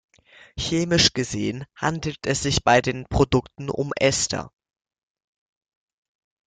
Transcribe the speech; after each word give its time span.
Chemisch 0.57 1.13
gesehen 1.13 1.67
handelt 1.75 2.25
es 2.25 2.41
sich 2.41 2.63
bei 2.63 2.81
den 2.81 3.05
Produkten 3.05 3.69
um 3.69 3.93
Ester. 3.95 4.51